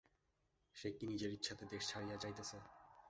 সে 0.75 0.89
কি 0.95 1.03
নিজের 1.07 1.31
ইচ্ছাতে 1.33 1.63
দেশ 1.65 1.83
ছাড়িয়া 1.91 2.17
যাইতেছে? 2.17 2.57